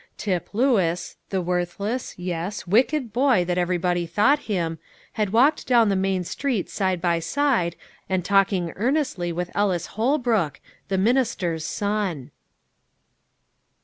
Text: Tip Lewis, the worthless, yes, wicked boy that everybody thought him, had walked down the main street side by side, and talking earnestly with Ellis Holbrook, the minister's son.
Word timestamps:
Tip 0.17 0.49
Lewis, 0.51 1.15
the 1.29 1.43
worthless, 1.43 2.17
yes, 2.17 2.65
wicked 2.65 3.13
boy 3.13 3.45
that 3.45 3.59
everybody 3.59 4.07
thought 4.07 4.39
him, 4.49 4.79
had 5.13 5.29
walked 5.31 5.67
down 5.67 5.89
the 5.89 5.95
main 5.95 6.23
street 6.23 6.71
side 6.71 6.99
by 6.99 7.19
side, 7.19 7.75
and 8.09 8.25
talking 8.25 8.73
earnestly 8.77 9.31
with 9.31 9.51
Ellis 9.55 9.85
Holbrook, 9.93 10.59
the 10.87 10.97
minister's 10.97 11.65
son. 11.65 12.31